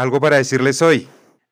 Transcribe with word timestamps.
Algo 0.00 0.18
para 0.18 0.38
decirles 0.38 0.80
hoy. 0.80 1.08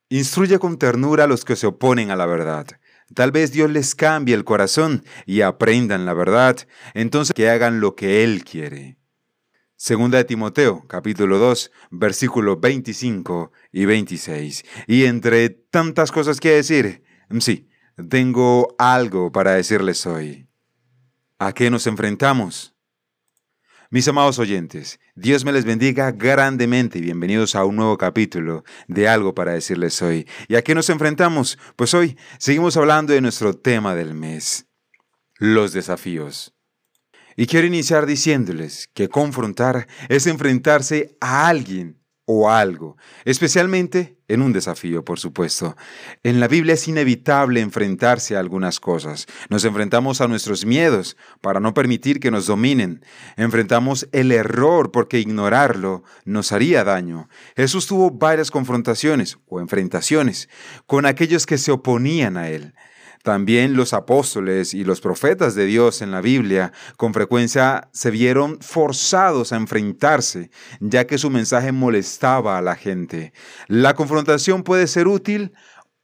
Instruye 0.08 0.58
con 0.58 0.78
ternura 0.78 1.24
a 1.24 1.26
los 1.26 1.44
que 1.44 1.54
se 1.54 1.66
oponen 1.66 2.10
a 2.10 2.16
la 2.16 2.24
verdad. 2.24 2.66
Tal 3.12 3.30
vez 3.30 3.52
Dios 3.52 3.70
les 3.70 3.94
cambie 3.94 4.34
el 4.34 4.44
corazón 4.44 5.04
y 5.26 5.42
aprendan 5.42 6.06
la 6.06 6.14
verdad, 6.14 6.56
entonces 6.94 7.34
que 7.34 7.50
hagan 7.50 7.80
lo 7.80 7.94
que 7.94 8.24
Él 8.24 8.44
quiere. 8.44 8.96
Segunda 9.76 10.16
de 10.16 10.24
Timoteo, 10.24 10.86
capítulo 10.88 11.36
2, 11.36 11.70
versículos 11.90 12.58
25 12.58 13.52
y 13.70 13.84
26. 13.84 14.64
Y 14.86 15.04
entre 15.04 15.50
tantas 15.50 16.10
cosas 16.10 16.40
que 16.40 16.52
decir, 16.52 17.04
sí, 17.40 17.68
tengo 18.08 18.74
algo 18.78 19.30
para 19.30 19.52
decirles 19.52 20.06
hoy. 20.06 20.48
¿A 21.38 21.52
qué 21.52 21.68
nos 21.68 21.86
enfrentamos? 21.86 22.77
Mis 23.90 24.06
amados 24.06 24.38
oyentes, 24.38 25.00
Dios 25.14 25.46
me 25.46 25.52
les 25.52 25.64
bendiga 25.64 26.10
grandemente 26.10 26.98
y 26.98 27.00
bienvenidos 27.00 27.54
a 27.54 27.64
un 27.64 27.76
nuevo 27.76 27.96
capítulo 27.96 28.62
de 28.86 29.08
algo 29.08 29.34
para 29.34 29.54
decirles 29.54 30.02
hoy. 30.02 30.28
¿Y 30.46 30.56
a 30.56 30.62
qué 30.62 30.74
nos 30.74 30.90
enfrentamos? 30.90 31.58
Pues 31.74 31.94
hoy 31.94 32.18
seguimos 32.38 32.76
hablando 32.76 33.14
de 33.14 33.22
nuestro 33.22 33.54
tema 33.54 33.94
del 33.94 34.12
mes, 34.12 34.66
los 35.38 35.72
desafíos. 35.72 36.54
Y 37.34 37.46
quiero 37.46 37.66
iniciar 37.66 38.04
diciéndoles 38.04 38.90
que 38.92 39.08
confrontar 39.08 39.88
es 40.10 40.26
enfrentarse 40.26 41.16
a 41.22 41.48
alguien 41.48 41.97
o 42.30 42.50
algo, 42.50 42.98
especialmente 43.24 44.18
en 44.28 44.42
un 44.42 44.52
desafío, 44.52 45.02
por 45.02 45.18
supuesto. 45.18 45.78
En 46.22 46.40
la 46.40 46.46
Biblia 46.46 46.74
es 46.74 46.86
inevitable 46.86 47.62
enfrentarse 47.62 48.36
a 48.36 48.40
algunas 48.40 48.80
cosas. 48.80 49.26
Nos 49.48 49.64
enfrentamos 49.64 50.20
a 50.20 50.28
nuestros 50.28 50.66
miedos 50.66 51.16
para 51.40 51.58
no 51.58 51.72
permitir 51.72 52.20
que 52.20 52.30
nos 52.30 52.46
dominen. 52.46 53.02
Enfrentamos 53.38 54.10
el 54.12 54.30
error 54.30 54.92
porque 54.92 55.20
ignorarlo 55.20 56.04
nos 56.26 56.52
haría 56.52 56.84
daño. 56.84 57.30
Jesús 57.56 57.86
tuvo 57.86 58.10
varias 58.10 58.50
confrontaciones 58.50 59.38
o 59.46 59.58
enfrentaciones 59.58 60.50
con 60.84 61.06
aquellos 61.06 61.46
que 61.46 61.56
se 61.56 61.72
oponían 61.72 62.36
a 62.36 62.50
él. 62.50 62.74
También 63.28 63.76
los 63.76 63.92
apóstoles 63.92 64.72
y 64.72 64.84
los 64.84 65.02
profetas 65.02 65.54
de 65.54 65.66
Dios 65.66 66.00
en 66.00 66.10
la 66.10 66.22
Biblia 66.22 66.72
con 66.96 67.12
frecuencia 67.12 67.90
se 67.92 68.10
vieron 68.10 68.58
forzados 68.62 69.52
a 69.52 69.56
enfrentarse, 69.56 70.50
ya 70.80 71.06
que 71.06 71.18
su 71.18 71.28
mensaje 71.28 71.70
molestaba 71.70 72.56
a 72.56 72.62
la 72.62 72.74
gente. 72.74 73.34
La 73.66 73.92
confrontación 73.92 74.62
puede 74.62 74.86
ser 74.86 75.08
útil 75.08 75.52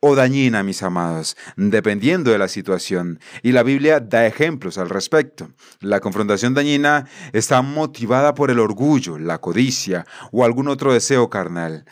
o 0.01 0.15
dañina, 0.15 0.63
mis 0.63 0.83
amados, 0.83 1.39
dependiendo 1.57 2.31
de 2.31 2.37
la 2.37 2.49
situación. 2.49 3.21
Y 3.43 3.53
la 3.53 3.63
Biblia 3.63 4.01
da 4.01 4.27
ejemplos 4.27 4.77
al 4.77 4.91
respecto. 4.91 5.49
La 5.81 6.01
confrontación 6.01 6.53
dañina 6.53 7.09
está 7.33 7.63
motivada 7.63 8.35
por 8.35 8.51
el 8.51 8.59
orgullo, 8.59 9.19
la 9.19 9.39
codicia 9.39 10.05
o 10.31 10.45
algún 10.45 10.69
otro 10.69 10.93
deseo 10.93 11.31
carnal. 11.31 11.87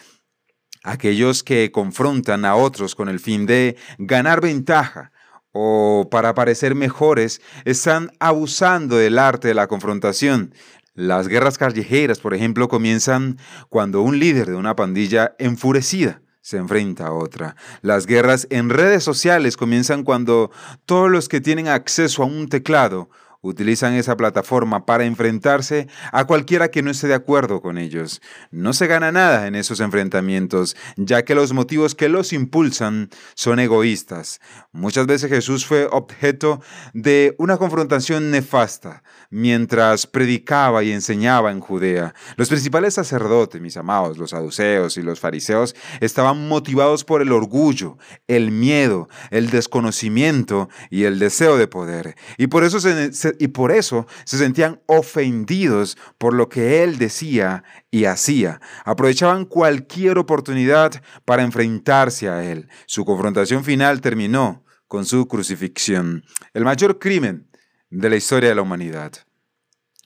Aquellos 0.84 1.42
que 1.42 1.70
confrontan 1.72 2.44
a 2.44 2.54
otros 2.54 2.94
con 2.94 3.08
el 3.08 3.18
fin 3.18 3.46
de 3.46 3.78
ganar 3.98 4.42
ventaja 4.42 5.11
o 5.52 6.08
para 6.10 6.34
parecer 6.34 6.74
mejores, 6.74 7.40
están 7.64 8.10
abusando 8.18 8.96
del 8.96 9.18
arte 9.18 9.48
de 9.48 9.54
la 9.54 9.68
confrontación. 9.68 10.54
Las 10.94 11.28
guerras 11.28 11.56
callejeras, 11.56 12.18
por 12.18 12.34
ejemplo, 12.34 12.68
comienzan 12.68 13.38
cuando 13.68 14.02
un 14.02 14.18
líder 14.18 14.48
de 14.48 14.56
una 14.56 14.76
pandilla 14.76 15.34
enfurecida 15.38 16.20
se 16.42 16.56
enfrenta 16.56 17.06
a 17.06 17.12
otra. 17.12 17.56
Las 17.80 18.06
guerras 18.06 18.46
en 18.50 18.68
redes 18.68 19.04
sociales 19.04 19.56
comienzan 19.56 20.02
cuando 20.02 20.50
todos 20.84 21.10
los 21.10 21.28
que 21.28 21.40
tienen 21.40 21.68
acceso 21.68 22.22
a 22.22 22.26
un 22.26 22.48
teclado 22.48 23.08
utilizan 23.42 23.94
esa 23.94 24.16
plataforma 24.16 24.86
para 24.86 25.04
enfrentarse 25.04 25.88
a 26.12 26.24
cualquiera 26.26 26.70
que 26.70 26.82
no 26.82 26.90
esté 26.90 27.08
de 27.08 27.14
acuerdo 27.14 27.60
con 27.60 27.76
ellos. 27.76 28.22
No 28.50 28.72
se 28.72 28.86
gana 28.86 29.12
nada 29.12 29.46
en 29.48 29.56
esos 29.56 29.80
enfrentamientos, 29.80 30.76
ya 30.96 31.24
que 31.24 31.34
los 31.34 31.52
motivos 31.52 31.94
que 31.94 32.08
los 32.08 32.32
impulsan 32.32 33.10
son 33.34 33.58
egoístas. 33.58 34.40
Muchas 34.70 35.06
veces 35.06 35.28
Jesús 35.28 35.66
fue 35.66 35.88
objeto 35.90 36.62
de 36.94 37.34
una 37.38 37.58
confrontación 37.58 38.30
nefasta 38.30 39.02
mientras 39.28 40.06
predicaba 40.06 40.84
y 40.84 40.92
enseñaba 40.92 41.50
en 41.50 41.60
Judea. 41.60 42.14
Los 42.36 42.48
principales 42.48 42.94
sacerdotes, 42.94 43.60
mis 43.60 43.76
amados, 43.76 44.18
los 44.18 44.30
saduceos 44.30 44.96
y 44.96 45.02
los 45.02 45.18
fariseos, 45.18 45.74
estaban 46.00 46.48
motivados 46.48 47.02
por 47.04 47.22
el 47.22 47.32
orgullo, 47.32 47.98
el 48.28 48.50
miedo, 48.52 49.08
el 49.30 49.50
desconocimiento 49.50 50.68
y 50.90 51.04
el 51.04 51.18
deseo 51.18 51.56
de 51.56 51.66
poder. 51.66 52.14
Y 52.36 52.46
por 52.46 52.62
eso 52.62 52.78
se 52.78 53.31
y 53.38 53.48
por 53.48 53.72
eso 53.72 54.06
se 54.24 54.38
sentían 54.38 54.80
ofendidos 54.86 55.96
por 56.18 56.34
lo 56.34 56.48
que 56.48 56.82
él 56.82 56.98
decía 56.98 57.64
y 57.90 58.04
hacía. 58.04 58.60
Aprovechaban 58.84 59.44
cualquier 59.44 60.18
oportunidad 60.18 61.02
para 61.24 61.42
enfrentarse 61.42 62.28
a 62.28 62.44
él. 62.44 62.68
Su 62.86 63.04
confrontación 63.04 63.64
final 63.64 64.00
terminó 64.00 64.64
con 64.88 65.06
su 65.06 65.26
crucifixión, 65.26 66.24
el 66.52 66.64
mayor 66.64 66.98
crimen 66.98 67.48
de 67.88 68.10
la 68.10 68.16
historia 68.16 68.50
de 68.50 68.54
la 68.54 68.62
humanidad. 68.62 69.12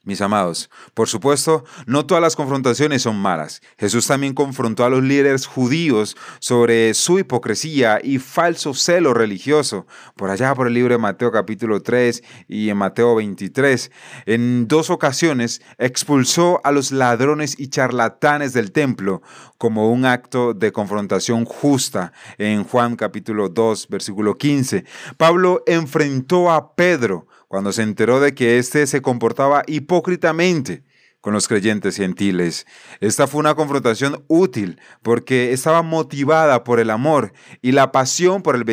Mis 0.07 0.21
amados, 0.21 0.71
por 0.95 1.09
supuesto, 1.09 1.65
no 1.87 2.07
todas 2.07 2.23
las 2.23 2.37
confrontaciones 2.37 3.03
son 3.03 3.17
malas. 3.17 3.61
Jesús 3.77 4.07
también 4.07 4.35
confrontó 4.35 4.85
a 4.85 4.89
los 4.89 5.03
líderes 5.03 5.47
judíos 5.47 6.17
sobre 6.39 6.95
su 6.95 7.19
hipocresía 7.19 7.99
y 8.01 8.21
falso 8.21 8.73
celo 8.73 9.15
religioso, 9.15 9.85
por 10.15 10.31
allá 10.31 10.55
por 10.55 10.69
el 10.69 10.75
libro 10.75 10.95
de 10.95 10.99
Mateo 10.99 11.33
capítulo 11.33 11.83
3 11.83 12.23
y 12.47 12.69
en 12.69 12.77
Mateo 12.77 13.17
23. 13.17 13.91
En 14.27 14.69
dos 14.69 14.91
ocasiones 14.91 15.61
expulsó 15.77 16.61
a 16.63 16.71
los 16.71 16.93
ladrones 16.93 17.59
y 17.59 17.67
charlatanes 17.67 18.53
del 18.53 18.71
templo 18.71 19.23
como 19.59 19.91
un 19.91 20.05
acto 20.05 20.55
de 20.55 20.71
confrontación 20.71 21.45
justa 21.45 22.13
en 22.39 22.63
Juan 22.63 22.95
capítulo 22.95 23.49
2 23.49 23.89
versículo 23.89 24.37
15. 24.37 24.85
Pablo 25.17 25.65
enfrentó 25.67 26.53
a 26.53 26.77
Pedro 26.77 27.27
cuando 27.49 27.73
se 27.73 27.83
enteró 27.83 28.21
de 28.21 28.35
que 28.35 28.59
éste 28.59 28.87
se 28.87 29.03
comportaba 29.03 29.63
hipócritamente 29.67 30.85
con 31.21 31.33
los 31.33 31.49
creyentes 31.49 31.97
gentiles. 31.97 32.67
Esta 33.01 33.27
fue 33.27 33.41
una 33.41 33.57
confrontación 33.57 34.25
útil 34.29 34.81
porque 35.03 35.53
estaba 35.53 35.83
motivada 35.83 36.63
por 36.63 36.79
el 36.79 36.89
amor 36.89 37.33
y 37.63 37.73
la 37.73 37.91
pasión 37.91 38.43
por 38.43 38.55
el, 38.55 38.65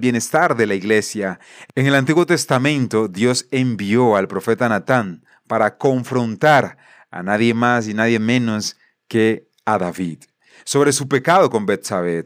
bienestar 0.00 0.56
de 0.56 0.66
la 0.66 0.74
iglesia. 0.74 1.38
En 1.74 1.86
el 1.86 1.94
Antiguo 1.94 2.24
Testamento, 2.24 3.08
Dios 3.08 3.46
envió 3.50 4.16
al 4.16 4.26
profeta 4.26 4.70
Natán 4.70 5.22
para 5.46 5.76
confrontar 5.76 6.78
a 7.10 7.22
nadie 7.22 7.52
más 7.52 7.88
y 7.88 7.92
nadie 7.92 8.18
menos 8.18 8.78
que 9.06 9.48
a 9.66 9.76
David 9.76 10.27
sobre 10.68 10.92
su 10.92 11.08
pecado 11.08 11.48
con 11.48 11.64
Betsabé. 11.64 12.22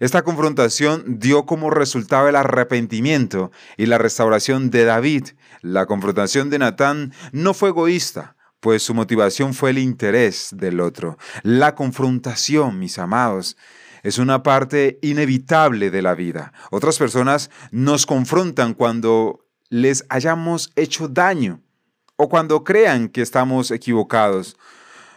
Esta 0.00 0.22
confrontación 0.22 1.20
dio 1.20 1.46
como 1.46 1.70
resultado 1.70 2.28
el 2.28 2.34
arrepentimiento 2.34 3.52
y 3.76 3.86
la 3.86 3.98
restauración 3.98 4.70
de 4.70 4.84
David. 4.84 5.28
La 5.62 5.86
confrontación 5.86 6.50
de 6.50 6.58
Natán 6.58 7.12
no 7.30 7.54
fue 7.54 7.68
egoísta, 7.68 8.34
pues 8.58 8.82
su 8.82 8.94
motivación 8.94 9.54
fue 9.54 9.70
el 9.70 9.78
interés 9.78 10.48
del 10.56 10.80
otro. 10.80 11.18
La 11.44 11.76
confrontación, 11.76 12.80
mis 12.80 12.98
amados, 12.98 13.56
es 14.02 14.18
una 14.18 14.42
parte 14.42 14.98
inevitable 15.00 15.92
de 15.92 16.02
la 16.02 16.16
vida. 16.16 16.52
Otras 16.72 16.98
personas 16.98 17.48
nos 17.70 18.06
confrontan 18.06 18.74
cuando 18.74 19.46
les 19.68 20.04
hayamos 20.08 20.72
hecho 20.74 21.06
daño 21.06 21.60
o 22.16 22.28
cuando 22.28 22.64
crean 22.64 23.08
que 23.08 23.22
estamos 23.22 23.70
equivocados. 23.70 24.56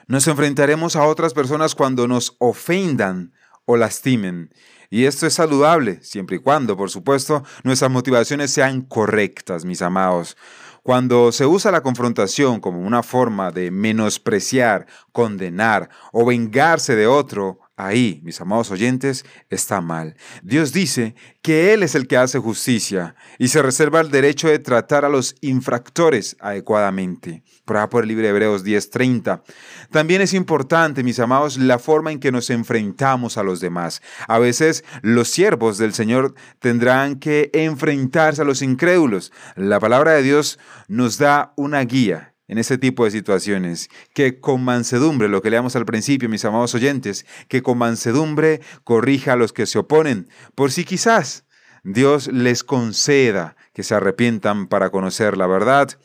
Nos 0.07 0.25
enfrentaremos 0.29 0.95
a 0.95 1.05
otras 1.05 1.33
personas 1.33 1.75
cuando 1.75 2.07
nos 2.07 2.37
ofendan 2.39 3.33
o 3.65 3.75
lastimen. 3.75 4.53
Y 4.89 5.03
esto 5.03 5.27
es 5.27 5.33
saludable, 5.33 6.01
siempre 6.01 6.37
y 6.37 6.39
cuando, 6.39 6.77
por 6.77 6.89
supuesto, 6.89 7.43
nuestras 7.63 7.91
motivaciones 7.91 8.51
sean 8.51 8.83
correctas, 8.83 9.65
mis 9.65 9.81
amados. 9.81 10.37
Cuando 10.81 11.33
se 11.33 11.45
usa 11.45 11.73
la 11.73 11.83
confrontación 11.83 12.61
como 12.61 12.79
una 12.79 13.03
forma 13.03 13.51
de 13.51 13.69
menospreciar, 13.69 14.87
condenar 15.11 15.89
o 16.13 16.25
vengarse 16.25 16.95
de 16.95 17.07
otro, 17.07 17.59
Ahí, 17.79 18.21
mis 18.23 18.41
amados 18.41 18.71
oyentes, 18.71 19.23
está 19.51 19.81
mal. 19.81 20.15
Dios 20.41 20.73
dice 20.73 21.13
que 21.43 21.73
Él 21.73 21.83
es 21.83 21.93
el 21.93 22.07
que 22.07 22.17
hace 22.17 22.39
justicia 22.39 23.15
y 23.37 23.49
se 23.49 23.61
reserva 23.61 24.01
el 24.01 24.09
derecho 24.09 24.47
de 24.47 24.57
tratar 24.57 25.05
a 25.05 25.09
los 25.09 25.35
infractores 25.41 26.35
adecuadamente. 26.39 27.43
Ahí 27.67 27.87
por 27.89 28.03
el 28.03 28.07
libro 28.07 28.23
de 28.23 28.29
Hebreos 28.29 28.63
10:30. 28.63 29.43
También 29.91 30.21
es 30.21 30.33
importante, 30.33 31.03
mis 31.03 31.19
amados, 31.19 31.57
la 31.57 31.77
forma 31.77 32.11
en 32.11 32.19
que 32.19 32.31
nos 32.31 32.49
enfrentamos 32.49 33.37
a 33.37 33.43
los 33.43 33.59
demás. 33.59 34.01
A 34.27 34.39
veces 34.39 34.83
los 35.03 35.27
siervos 35.27 35.77
del 35.77 35.93
Señor 35.93 36.33
tendrán 36.59 37.17
que 37.17 37.51
enfrentarse 37.53 38.41
a 38.41 38.45
los 38.45 38.63
incrédulos. 38.63 39.31
La 39.55 39.79
palabra 39.79 40.13
de 40.13 40.23
Dios 40.23 40.57
nos 40.87 41.19
da 41.19 41.53
una 41.57 41.81
guía 41.81 42.33
en 42.47 42.57
ese 42.57 42.77
tipo 42.77 43.05
de 43.05 43.11
situaciones, 43.11 43.89
que 44.13 44.39
con 44.39 44.63
mansedumbre, 44.63 45.27
lo 45.27 45.41
que 45.41 45.49
leamos 45.49 45.75
al 45.75 45.85
principio, 45.85 46.29
mis 46.29 46.45
amados 46.45 46.73
oyentes, 46.75 47.25
que 47.47 47.61
con 47.61 47.77
mansedumbre 47.77 48.61
corrija 48.83 49.33
a 49.33 49.35
los 49.35 49.53
que 49.53 49.65
se 49.65 49.79
oponen, 49.79 50.29
por 50.55 50.71
si 50.71 50.85
quizás 50.85 51.45
Dios 51.83 52.27
les 52.27 52.63
conceda 52.63 53.55
que 53.73 53.83
se 53.83 53.95
arrepientan 53.95 54.67
para 54.67 54.89
conocer 54.89 55.37
la 55.37 55.47
verdad. 55.47 55.97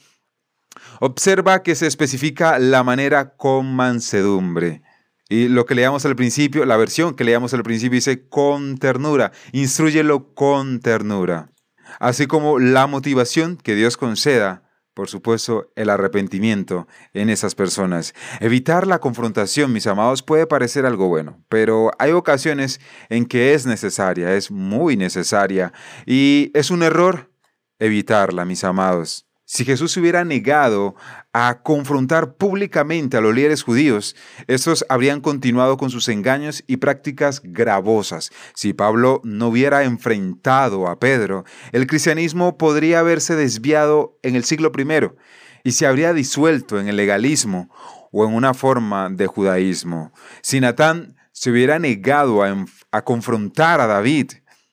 Observa 1.00 1.62
que 1.62 1.74
se 1.74 1.86
especifica 1.86 2.58
la 2.58 2.84
manera 2.84 3.34
con 3.36 3.74
mansedumbre. 3.74 4.82
Y 5.28 5.48
lo 5.48 5.66
que 5.66 5.74
leíamos 5.74 6.04
al 6.04 6.14
principio, 6.14 6.64
la 6.66 6.76
versión 6.76 7.14
que 7.14 7.24
leíamos 7.24 7.54
al 7.54 7.62
principio 7.62 7.96
dice 7.96 8.28
con 8.28 8.78
ternura, 8.78 9.32
instruyelo 9.52 10.34
con 10.34 10.80
ternura. 10.80 11.50
Así 11.98 12.26
como 12.26 12.58
la 12.58 12.86
motivación 12.86 13.56
que 13.56 13.74
Dios 13.74 13.96
conceda 13.96 14.61
por 14.94 15.08
supuesto, 15.08 15.70
el 15.76 15.90
arrepentimiento 15.90 16.86
en 17.14 17.30
esas 17.30 17.54
personas. 17.54 18.14
Evitar 18.40 18.86
la 18.86 19.00
confrontación, 19.00 19.72
mis 19.72 19.86
amados, 19.86 20.22
puede 20.22 20.46
parecer 20.46 20.86
algo 20.86 21.08
bueno, 21.08 21.42
pero 21.48 21.90
hay 21.98 22.12
ocasiones 22.12 22.80
en 23.08 23.26
que 23.26 23.54
es 23.54 23.66
necesaria, 23.66 24.34
es 24.34 24.50
muy 24.50 24.96
necesaria, 24.96 25.72
y 26.06 26.50
es 26.54 26.70
un 26.70 26.82
error 26.82 27.30
evitarla, 27.78 28.44
mis 28.44 28.64
amados. 28.64 29.26
Si 29.52 29.66
Jesús 29.66 29.92
se 29.92 30.00
hubiera 30.00 30.24
negado 30.24 30.94
a 31.34 31.60
confrontar 31.62 32.36
públicamente 32.36 33.18
a 33.18 33.20
los 33.20 33.34
líderes 33.34 33.62
judíos, 33.62 34.16
estos 34.46 34.82
habrían 34.88 35.20
continuado 35.20 35.76
con 35.76 35.90
sus 35.90 36.08
engaños 36.08 36.64
y 36.66 36.78
prácticas 36.78 37.42
gravosas. 37.44 38.30
Si 38.54 38.72
Pablo 38.72 39.20
no 39.24 39.48
hubiera 39.48 39.84
enfrentado 39.84 40.86
a 40.88 40.98
Pedro, 40.98 41.44
el 41.72 41.86
cristianismo 41.86 42.56
podría 42.56 43.00
haberse 43.00 43.36
desviado 43.36 44.18
en 44.22 44.36
el 44.36 44.44
siglo 44.44 44.72
I 44.74 45.10
y 45.64 45.72
se 45.72 45.86
habría 45.86 46.14
disuelto 46.14 46.80
en 46.80 46.88
el 46.88 46.96
legalismo 46.96 47.68
o 48.10 48.24
en 48.24 48.32
una 48.32 48.54
forma 48.54 49.10
de 49.10 49.26
judaísmo. 49.26 50.14
Si 50.40 50.60
Natán 50.60 51.18
se 51.32 51.50
hubiera 51.50 51.78
negado 51.78 52.42
a, 52.42 52.64
a 52.90 53.04
confrontar 53.04 53.82
a 53.82 53.86
David, 53.86 54.32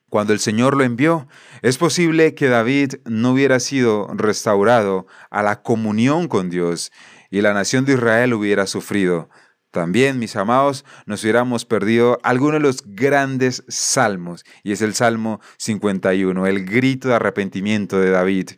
cuando 0.10 0.34
el 0.34 0.40
Señor 0.40 0.76
lo 0.76 0.84
envió, 0.84 1.28
es 1.62 1.78
posible 1.78 2.36
que 2.36 2.48
David 2.48 2.96
no 3.06 3.32
hubiera 3.32 3.60
sido 3.60 4.08
restaurado 4.14 5.08
a 5.30 5.44
la 5.44 5.62
comunión 5.62 6.28
con 6.28 6.50
Dios 6.50 6.92
y 7.30 7.42
la 7.42 7.54
nación 7.54 7.86
de 7.86 7.94
Israel 7.94 8.34
hubiera 8.34 8.68
sufrido. 8.68 9.30
También, 9.72 10.18
mis 10.18 10.36
amados, 10.36 10.84
nos 11.06 11.22
hubiéramos 11.22 11.64
perdido 11.64 12.18
alguno 12.24 12.54
de 12.54 12.60
los 12.60 12.84
grandes 12.88 13.64
salmos, 13.68 14.44
y 14.64 14.72
es 14.72 14.82
el 14.82 14.96
Salmo 14.96 15.42
51, 15.58 16.48
el 16.48 16.66
grito 16.66 17.08
de 17.08 17.14
arrepentimiento 17.14 18.00
de 18.00 18.10
David. 18.10 18.50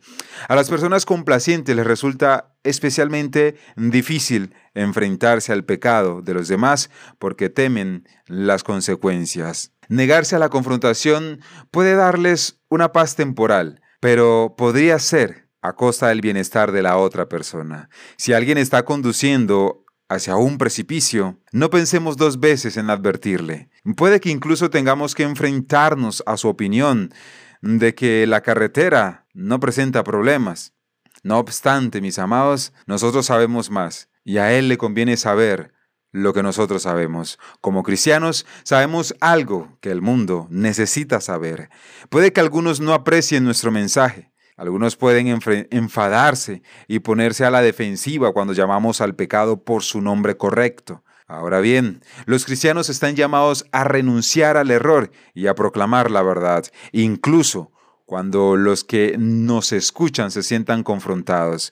A 0.47 0.55
las 0.55 0.69
personas 0.69 1.05
complacientes 1.05 1.75
les 1.75 1.85
resulta 1.85 2.53
especialmente 2.63 3.57
difícil 3.75 4.53
enfrentarse 4.73 5.51
al 5.51 5.65
pecado 5.65 6.21
de 6.21 6.33
los 6.33 6.47
demás 6.47 6.89
porque 7.19 7.49
temen 7.49 8.07
las 8.27 8.63
consecuencias. 8.63 9.73
Negarse 9.91 10.37
a 10.37 10.39
la 10.39 10.47
confrontación 10.47 11.41
puede 11.69 11.95
darles 11.95 12.61
una 12.69 12.93
paz 12.93 13.17
temporal, 13.17 13.81
pero 13.99 14.55
podría 14.57 14.97
ser 14.99 15.49
a 15.61 15.73
costa 15.73 16.07
del 16.07 16.21
bienestar 16.21 16.71
de 16.71 16.81
la 16.81 16.95
otra 16.95 17.27
persona. 17.27 17.89
Si 18.15 18.31
alguien 18.31 18.57
está 18.57 18.85
conduciendo 18.85 19.83
hacia 20.07 20.37
un 20.37 20.57
precipicio, 20.57 21.41
no 21.51 21.69
pensemos 21.69 22.15
dos 22.15 22.39
veces 22.39 22.77
en 22.77 22.89
advertirle. 22.89 23.69
Puede 23.97 24.21
que 24.21 24.29
incluso 24.29 24.69
tengamos 24.69 25.13
que 25.13 25.23
enfrentarnos 25.23 26.23
a 26.25 26.37
su 26.37 26.47
opinión 26.47 27.13
de 27.61 27.93
que 27.93 28.25
la 28.27 28.39
carretera 28.39 29.27
no 29.33 29.59
presenta 29.59 30.05
problemas. 30.05 30.73
No 31.21 31.37
obstante, 31.37 31.99
mis 31.99 32.17
amados, 32.17 32.71
nosotros 32.85 33.25
sabemos 33.25 33.69
más 33.69 34.07
y 34.23 34.37
a 34.37 34.57
Él 34.57 34.69
le 34.69 34.77
conviene 34.77 35.17
saber 35.17 35.73
lo 36.11 36.33
que 36.33 36.43
nosotros 36.43 36.83
sabemos. 36.83 37.39
Como 37.61 37.83
cristianos 37.83 38.45
sabemos 38.63 39.15
algo 39.19 39.77
que 39.81 39.91
el 39.91 40.01
mundo 40.01 40.47
necesita 40.49 41.21
saber. 41.21 41.69
Puede 42.09 42.33
que 42.33 42.41
algunos 42.41 42.79
no 42.79 42.93
aprecien 42.93 43.43
nuestro 43.43 43.71
mensaje. 43.71 44.31
Algunos 44.57 44.95
pueden 44.95 45.39
enfadarse 45.71 46.61
y 46.87 46.99
ponerse 46.99 47.45
a 47.45 47.51
la 47.51 47.61
defensiva 47.61 48.31
cuando 48.31 48.53
llamamos 48.53 49.01
al 49.01 49.15
pecado 49.15 49.63
por 49.63 49.81
su 49.81 50.01
nombre 50.01 50.37
correcto. 50.37 51.03
Ahora 51.27 51.61
bien, 51.61 52.03
los 52.25 52.45
cristianos 52.45 52.89
están 52.89 53.15
llamados 53.15 53.65
a 53.71 53.85
renunciar 53.85 54.57
al 54.57 54.69
error 54.69 55.11
y 55.33 55.47
a 55.47 55.55
proclamar 55.55 56.11
la 56.11 56.21
verdad, 56.21 56.65
incluso 56.91 57.71
cuando 58.05 58.57
los 58.57 58.83
que 58.83 59.15
nos 59.17 59.71
escuchan 59.71 60.29
se 60.29 60.43
sientan 60.43 60.83
confrontados. 60.83 61.71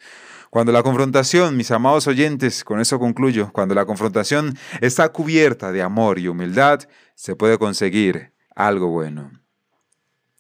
Cuando 0.49 0.71
la 0.71 0.81
confrontación, 0.81 1.55
mis 1.55 1.69
amados 1.69 2.07
oyentes, 2.07 2.63
con 2.63 2.79
eso 2.79 2.97
concluyo, 2.97 3.51
cuando 3.53 3.75
la 3.75 3.85
confrontación 3.85 4.57
está 4.81 5.09
cubierta 5.09 5.71
de 5.71 5.83
amor 5.83 6.17
y 6.17 6.27
humildad, 6.27 6.81
se 7.13 7.35
puede 7.35 7.59
conseguir 7.59 8.33
algo 8.55 8.87
bueno. 8.87 9.31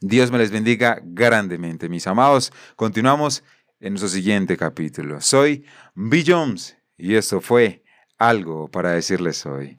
Dios 0.01 0.31
me 0.31 0.37
les 0.37 0.49
bendiga 0.49 0.99
grandemente, 1.03 1.89
mis 1.89 2.07
amados. 2.07 2.51
Continuamos 2.75 3.43
en 3.79 3.93
nuestro 3.93 4.09
siguiente 4.09 4.57
capítulo. 4.57 5.21
Soy 5.21 5.65
B. 5.93 6.23
Jones 6.25 6.77
y 6.97 7.15
esto 7.15 7.39
fue 7.39 7.83
algo 8.17 8.69
para 8.69 8.91
decirles 8.91 9.45
hoy. 9.45 9.67